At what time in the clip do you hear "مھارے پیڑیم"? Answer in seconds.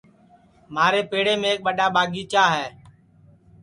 0.73-1.41